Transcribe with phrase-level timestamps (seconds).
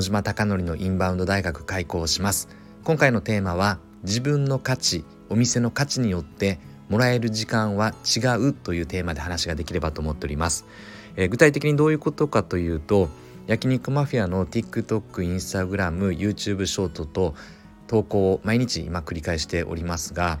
[0.00, 2.48] 野島貴則のインバウンド大学開校します。
[2.84, 6.58] 今回のテーマは自分の価値お店の価値によって
[6.88, 10.64] もらえる時間は違うというテーマで話ができればと思っております、
[11.16, 13.10] えー、具体的にどういうことかというと
[13.46, 17.34] 焼肉マフィアの TikTok、Instagram、YouTube ショートと
[17.86, 20.40] 投稿を毎日今繰り返しておりますが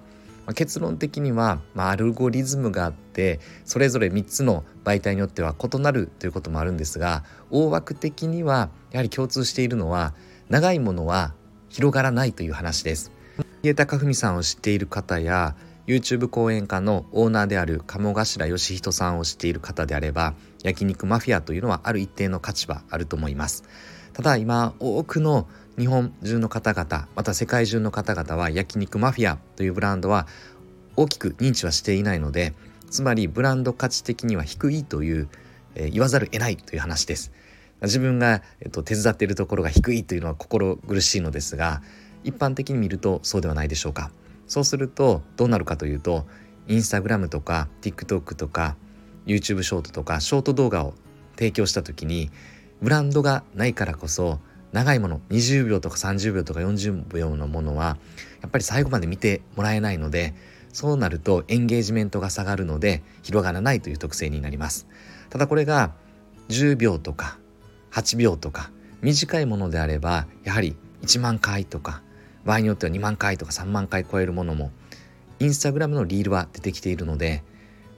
[0.50, 7.22] まあ、結論的には、まあ、アルゴリズムがあってそれぞれ3つの媒体によっては異なるということもあるんですが
[7.52, 10.12] 大枠的にはやはり共通しているのは
[10.48, 11.34] 長いものは
[11.68, 13.12] 広がらないという話です。
[13.62, 15.54] 家高文さんを知っている方や
[15.86, 23.64] YouTube 講演家のオーナーである鴨頭義人さんを知っている方であれば焼肉マフィアというのはある一定の価値はあると思います
[24.12, 25.46] ただ今多くの
[25.80, 30.26] 日本中の方々また世界中の方々は焼肉マフィアというブランドは
[30.94, 32.52] 大きく認知はしていないので
[32.90, 35.28] つまりブランド価値的には低いという、
[35.74, 37.32] えー、言わざる得ないという話です。
[37.80, 41.80] 自分が、えっと、手伝っているところが低いというのは心苦しいのですが
[42.24, 44.10] 一般的に見るとそうではないでしょうか。
[44.46, 46.26] そうするとどうなるかというと
[46.68, 48.76] インスタグラムとか TikTok とか
[49.24, 50.92] YouTube ショートとかショート動画を
[51.36, 52.30] 提供した時に
[52.82, 54.40] ブランドがないからこそ
[54.72, 57.96] 長いもの20秒とか30秒とか40秒のものは
[58.40, 60.34] やっぱり最後まで見てもらえないので
[60.72, 64.86] そうなるとエンゲージメントが下がるので広がらないという特性になります。
[65.28, 65.92] ただこれが
[66.48, 67.38] 10秒とか
[67.92, 72.02] 8秒とか短いものであればやはり1万回とか
[72.44, 74.70] 場合によっては2万回とか3万回超えるものも
[75.38, 77.42] インスタグラムのリールは出てきているので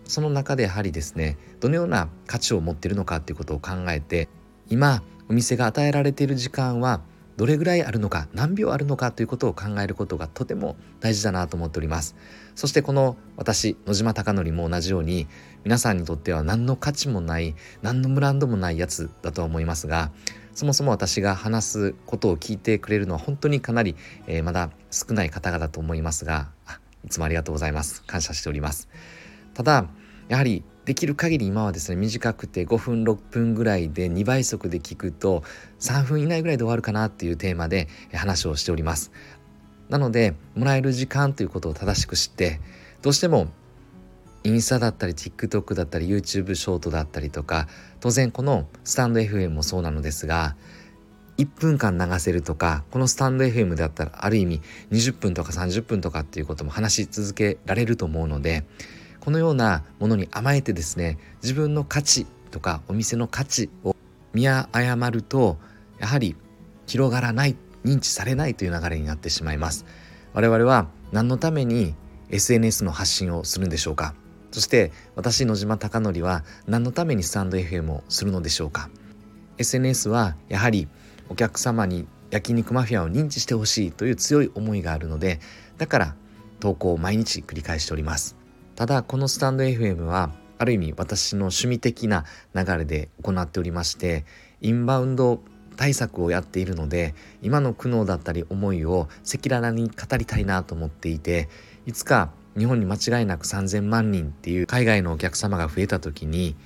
[0.04, 4.28] その中でやはりですねどのような価値を持っているのかっていうことを考えて
[4.68, 5.02] 今
[5.32, 7.00] お店が与えられている時間は
[7.38, 12.14] どれぐらいあるのか何秒あるのかということを考えることがとても大事だなと思っております。
[12.54, 15.26] そしてこの私野島貴則も同じように
[15.64, 20.10] 皆さんにとっては何の価値もない何のブランドもないやつだと思いますが
[20.52, 26.50] そもそも私が話すことを聞いてくれるのは本当にかなり、えー、まだ少ない方々と思いますが
[27.06, 28.02] いつもありがとうございます。
[28.04, 28.90] 感謝しております。
[29.54, 29.86] ただ
[30.28, 35.44] やはりできる限り今はですね短くて5分6分ぐらいで2倍速で聞くと
[35.78, 39.12] 3分以内ぐらいで終わるかなっていうテーマで話をしております。
[39.88, 42.60] なのでもらえる時間ということを正しく知って
[43.02, 43.48] どうしても
[44.44, 47.68] インスタだったり TikTok だったり YouTube ショートだったりとか
[48.00, 50.56] 当然このスタンド FM もそうなのですが
[51.38, 54.60] 1分間流せるとかこのスタンド FM であったらある意味
[54.90, 58.64] 20分とか30分とかっていうことも話し続けられると思うので
[59.22, 63.94] このようなものに甘えてですね自分の価値とかお店の価値を
[64.32, 65.58] 見誤ると
[66.00, 66.34] やはり
[66.88, 69.86] 広がらない認知されないという流れになってしまいます。
[70.32, 71.94] 我々は何のために
[72.30, 74.16] SNS の発信をするんでしょうか？
[74.50, 78.90] そして私野島貴則は何のためにスタンド FM をするのでしょうか
[79.56, 80.88] ？SNS はやはり
[81.28, 85.38] お客様に焼肉マフィアを認知してほしいという強い思いがあるので
[85.78, 86.16] だから
[86.58, 88.41] 投稿を毎日繰り返しております。
[88.82, 94.24] ただこのスタンド FM はある意味私の趣味的な流れで行っておりまして
[94.60, 95.40] インバウンド
[95.76, 101.48] 対策をやっているので今の苦悩だったり思いを赤裸々に語りたいなと思っていて
[101.86, 106.56] いつか日本に間違いなく3,000万人っていう海外のお客様が増えた時に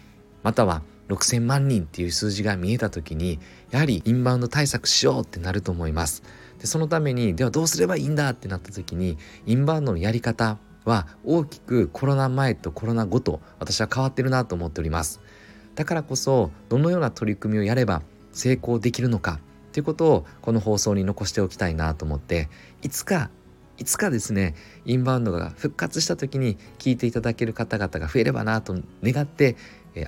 [0.43, 3.41] または6,000万人っていう数字が見えた時に
[3.71, 6.22] やはりインバウンド対策しようってなると思います。
[6.59, 15.20] でそのためにではどうすればいいんだってなった時にインバウンドのやり方は大きくコロナ前とコロナ後と私は変わってるなと思っております。
[15.74, 18.02] だからこそどのような取り組みをやれば
[18.32, 19.41] 成功できるのか
[19.72, 22.48] ということをこの放送に残しておきたいなと思って
[22.82, 23.30] いつか
[23.76, 24.54] いつかですね
[24.86, 29.56] インバウンドが復活した時に聞いていただける方々が増えればなと願って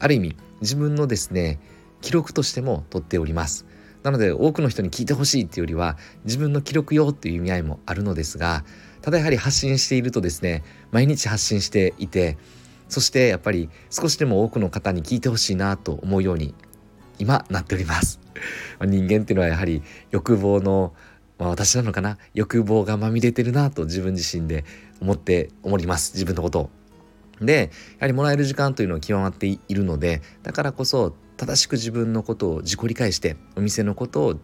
[0.01, 1.61] ある意味自分のですね
[2.01, 3.67] 記録としても取っております。
[4.03, 8.65] なので多くの人に聞いてほしいっていうよりは自分の記録用っていう意味合いもあるのですが
[9.03, 12.39] ただやはり発信しているとですね毎日発信していて
[12.89, 16.55] そしてやっぱり少しでも多くの方に聞いてほしいなと思うように
[17.19, 18.21] 今なっております。
[18.81, 20.95] 人間っていうのはやはり欲望の
[21.39, 22.19] まあ、私なのかな？
[22.35, 24.65] 欲望がまみれてるなと自分自身で
[25.01, 26.13] 思って思います。
[26.15, 26.71] 自分のことを。
[27.41, 34.41] でやはりもらえる時間というのは極まっているのでだからこそ正しく自分のことを自己理解してお店のことを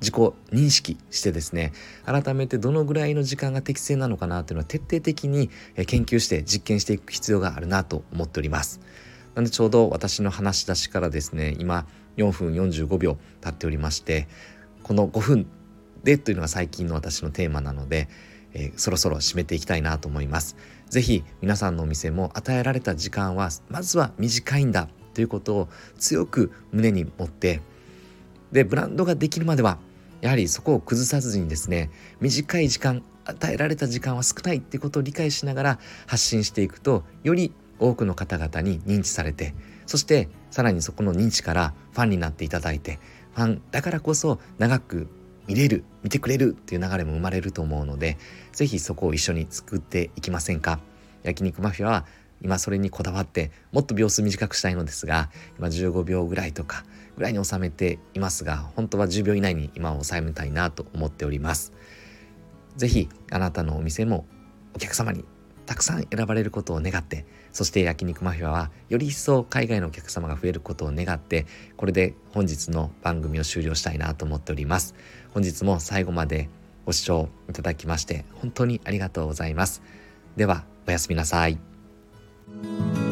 [0.00, 0.14] 自己
[0.52, 1.72] 認識してですね
[2.04, 5.50] 改めてどのぐらいの時間が適正なのかなというのは徹底的に
[5.86, 8.80] 研究して実験していく必要があるなと思っております。
[9.34, 11.86] なのでちょうど私の話し出しからですね今
[12.16, 14.26] 4分45秒経っておりまして
[14.82, 15.46] この5分
[16.02, 18.08] でというのが最近の私のテーマなので、
[18.52, 20.56] えー、そろそろ締めていきたいなと思います。
[20.90, 25.68] 是非皆さんのお店も与えられた時間はまずは短いんだということを
[25.98, 27.60] 強く胸に持って
[28.52, 29.78] でブランドができるまでは
[30.20, 39.54] やはりそこを崩さずにですね短い時間与えられた時間は少ないっていうことを理解しながら発信していくとより多くの方々に認知されて
[39.86, 42.98] そしてさらにそこの認知からファンになっていただいて
[43.34, 45.08] ファンだからこそ長く
[45.46, 48.18] 見れる見てくれるっていう流れも生まれると思うので
[48.52, 50.80] 是非そこを一緒に作っていきませんか？
[51.22, 52.06] 焼肉マフィアは
[52.42, 56.84] 今それにこだわってもっと秒数短くしたいのですが今15秒ぐらいとか
[57.16, 61.72] ぐらいに収めていますが本当は10秒以内に今を収めたいなと思っております。
[62.76, 64.24] 是非あなたのお店も
[64.74, 65.24] お客様に
[65.66, 71.44] たくさん選ばれることを願ってそして焼肉マフィアはより一層海外のお客様が増えることを願って
[71.76, 74.94] これで本日の番組を終了したいなと思っております。
[75.34, 76.48] 本日も最後まで
[76.86, 79.82] ご視聴いただきまして本当にありがとうございます。
[80.36, 81.67] ではおやすみなさい。
[82.50, 83.07] Thank you.